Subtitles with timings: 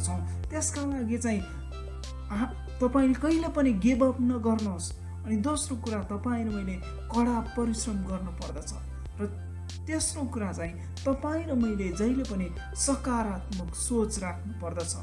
[0.00, 1.42] पर्दछौँ त्यसका लागि चाहिँ
[2.80, 4.92] तपाईँले कहिले पनि गिभ अप नगर्नुहोस्।
[5.26, 6.74] अनि दोस्रो कुरा तपाईँ मैले
[7.12, 8.72] कडा परिश्रम गर्नु पर्दछ
[9.20, 9.26] र
[9.86, 10.74] तेस्रो कुरा चाहिँ
[11.04, 14.94] तपाईँ र मैले जहिले पनि सकारात्मक सोच राख्नु पर्दछ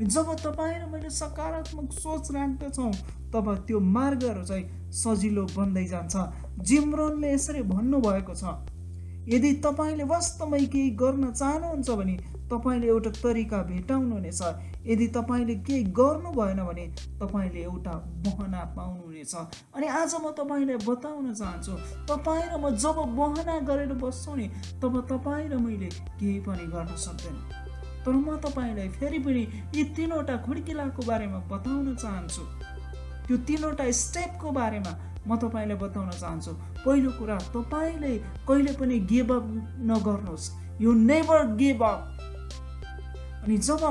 [0.00, 2.92] जब तपाईँ र मैले सकारात्मक सोच राख्दछौँ
[3.34, 6.14] तब त्यो मार्गहरू चाहिँ सजिलो बन्दै जान्छ।
[6.62, 8.44] जिमरोनले यसरी भन्नुभएको छ
[9.28, 12.16] यदि तपाईँले वास्तवमै केही गर्न चाहनुहुन्छ भने
[12.50, 14.42] तपाईँले एउटा तरिका भेटाउनुहुनेछ
[14.86, 16.86] यदि तपाईँले केही गर्नु भएन भने
[17.20, 17.92] तपाईँले एउटा
[18.26, 19.34] बहना पाउनुहुनेछ
[19.74, 21.72] अनि आज म तपाईँलाई बताउन चाहन्छु
[22.08, 24.46] तपाईँ र म जब बहना गरेर बस्छौँ नि
[24.82, 27.36] तब तपाईँ र मैले केही पनि गर्न सक्दैन।
[28.04, 29.42] तर म तपाईँलाई फेरि पनि
[29.76, 32.42] यी तिनवटा खुड्किलाको बारेमा बताउन चाहन्छु।
[33.26, 34.92] त्यो तिनवटा स्टेपको बारेमा
[35.26, 36.52] म तपाईँलाई बताउन चाहन्छु
[36.84, 38.16] पहिलो कुरा तपाईँले
[38.48, 39.46] कहिले पनि गिभ अप
[39.90, 42.00] नगर्नुहोस्। यु नेभर गिभ अप
[43.44, 43.84] अनि जब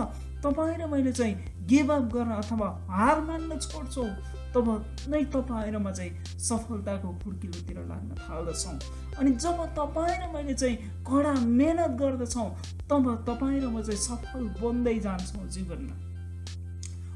[0.43, 1.35] तपाईँ र मैले चाहिँ
[1.69, 4.09] गिभ अप गर्न अथवा हार मान्न छोड्छौँ
[4.49, 4.67] तब
[5.09, 8.77] नै तपाईँ र म चाहिँ सफलताको खुर्किलोतिर लाग्न थाल्दछौँ।
[9.19, 10.75] अनि जब तपाईँ र मैले चाहिँ
[11.05, 12.49] कडा मेहनत गर्दछौँ
[12.89, 16.08] तब तपाईँ र म चाहिँ सफल बन्दै जान्छौँ जीवनमा।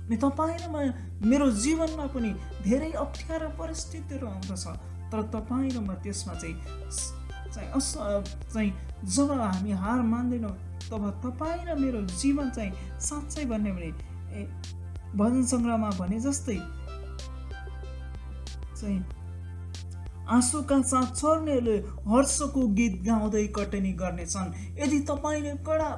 [0.04, 0.78] अनि तपाईँ र म
[1.24, 2.32] मेरो जीवनमा पनि
[2.64, 4.66] धेरै अप्ठ्यारो परिस्थितिहरू आउँदछ
[5.12, 6.56] तर तपाईँ र म त्यसमा चाहिँ
[7.54, 7.88] चाहिँ अस
[8.54, 8.72] चाहिँ
[9.06, 10.56] जब हामी हार मान्दैनौँ
[10.92, 13.92] तब तपाईँ र मेरो जीवन चाहिँ साँच्चै भन्ने भने
[14.36, 14.48] ए
[15.16, 16.60] भजन सङ्ग्रहमा भने जस्तै
[18.76, 19.00] चाहिँ
[20.28, 25.90] आँसुका साथ छोड्नेहरूले हर्षको गीत गाउँदै कटनी गर्नेछन्। यदि तपाईँले कडा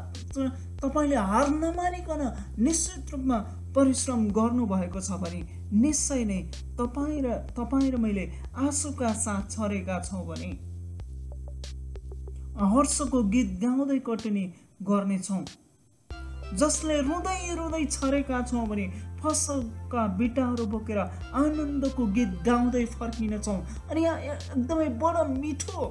[0.82, 2.22] तपाईँले हार नमानिकन
[2.59, 3.38] निश्चित रूपमा
[3.76, 5.42] परिश्रम गर्नुभएको छ भने
[5.73, 6.40] निश्चय नै
[6.80, 8.26] तपाईँ र तपाईँ र मैले
[8.58, 10.52] आँसुका साथ छरेका छौँ भने
[12.73, 14.45] हर्षको गीत गाउँदै कटनी
[14.84, 15.44] गर्नेछौँ।
[16.54, 18.86] जसले रुँदै रुँदै छरेका छौँ भने
[19.22, 23.60] फसलका बिटाहरू बोकेर आनन्दको गीत गाउँदै फर्किनेछौँ।
[23.92, 24.20] अनि यहाँ
[24.54, 25.82] एकदमै बडो मिठो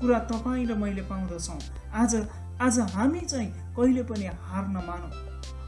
[0.00, 1.58] कुरा तपाईँ र मैले पाउँदछौँ।
[1.94, 2.14] आज
[2.62, 5.12] आज हामी चाहिँ कहिले पनि हार नमानौँ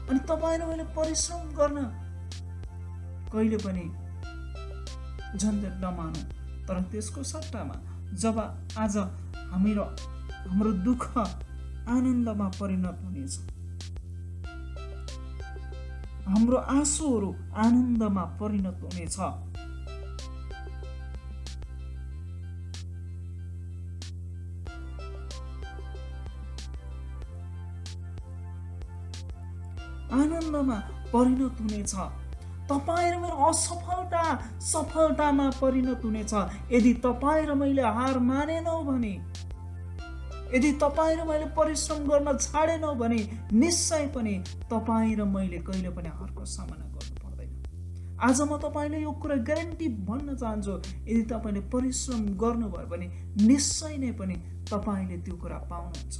[0.09, 1.77] अनि तपाईँ र मैले परिश्रम गर्न
[3.33, 3.85] कहिले पनि
[5.37, 6.23] झन्झट नमानौँ।
[6.67, 7.75] तर त्यसको सट्टामा
[8.15, 8.39] जब
[8.77, 8.97] आज
[9.51, 9.83] हाम्रो
[10.47, 13.33] हाम्रो दुःख आनन्दमा परिणत हुनेछ।
[16.27, 19.17] हाम्रो आँसुहरू आनन्दमा परिणत हुनेछ।
[30.13, 30.77] आनन्दमा
[31.13, 31.93] परिणत हुनेछ।
[32.69, 34.23] तपाईँ र मेरो असफलता
[34.65, 36.33] सफलतामा परिणत हुनेछ।
[36.71, 39.13] यदि तपाईँ र मैले हार मानेनौँ भने
[40.53, 43.19] यदि तपाईँ र मैले परिश्रम गर्न छाडेनौँ भने
[43.53, 44.33] निश्चय पनि
[44.71, 47.49] तपाईँ र मैले कहिले पनि हारको सामना गर्नु पर्दैन।
[48.21, 50.73] आज म तपाईँले यो कुरा ग्यारेन्टी भन्न चाहन्छु।
[51.09, 53.07] यदि तपाईँले परिश्रम गर्नुभयो भने
[53.43, 54.35] निश्चय नै पनि
[54.71, 56.15] तपाईँले त्यो कुरा पाउनुहुन्छ।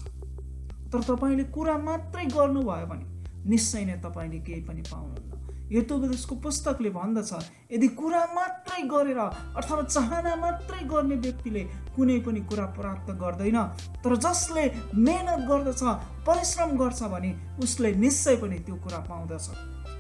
[0.91, 3.05] तर तपाईँले कुरा मात्रै गर्नुभयो भने
[3.45, 5.33] निश्चय नै तपाईँले केही पनि पाउनुहुन्न।
[5.66, 7.31] हेतुबदसको पुस्तकले भन्दछ
[7.73, 11.63] यदि कुरा मात्रै गरेर अथवा चाहना मात्रै गर्ने व्यक्तिले
[11.95, 13.57] कुनै पनि कुरा प्राप्त गर्दैन
[14.03, 14.66] तर जसले
[15.07, 15.81] मेहनत गर्दछ
[16.28, 17.31] परिश्रम गर्छ भने
[17.66, 19.47] उसले निश्चय पनि त्यो कुरा पाउँदछ।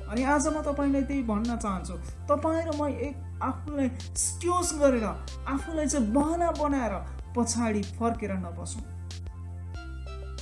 [0.05, 1.95] अनि आज म तपाईँलाई त्यही भन्न चाहन्छु
[2.29, 5.05] तपाईँ र म एक आफूलाई स्क्युज गरेर
[5.49, 6.93] आफूलाई चाहिँ बहना बनाएर
[7.33, 8.85] पछाडि फर्केर नबसौँ।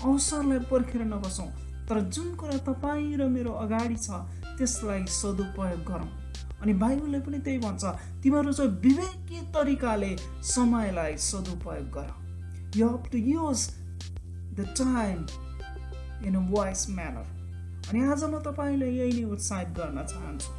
[0.03, 1.52] अवसरलाई पर्खेर नबसौँ।
[1.89, 4.19] तर जुन कुरा तपाईँ र मेरो अगाडि छ
[4.57, 6.09] त्यसलाई सदुपयोग गरौँ।
[6.61, 7.83] अनि बाइबलले पनि त्यही भन्छ
[8.23, 12.09] तिमीहरू चाहिँ विवेकी तरिकाले समयलाई सदुपयोग गर।
[12.75, 13.67] You have to use
[14.57, 15.25] the time
[16.27, 17.25] in a wise manner
[17.89, 20.51] अनि आज म तपाईँलाई यही नै उत्साहित गर्न चाहन्छु।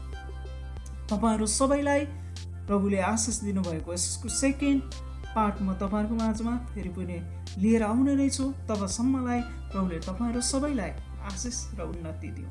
[1.08, 2.04] तपाईँहरू सबैलाई
[2.68, 4.82] प्रभुले आशिष दिनुभएको यसको सेकेन्ड
[5.34, 7.18] पार्ट म तपाईँहरूको माझमा फेरि पनि
[7.62, 9.40] लिएर आउने नै छु। तबसम्मलाई
[9.72, 10.92] प्रभुले तपाईँहरू सबैलाई
[11.24, 12.50] आशिष र उन्नति दिउँ